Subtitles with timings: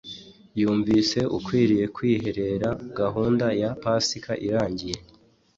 [0.61, 2.69] Yumvise akwiriye kwiherera.
[2.99, 4.97] Gahunda ya Pasika irangiye,